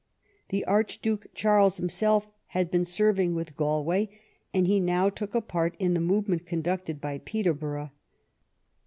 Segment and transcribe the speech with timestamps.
[0.49, 4.07] The Archduke Charles himself had been serving with Galway,
[4.51, 7.91] and he now took a part in the movement conducted by Peterborough.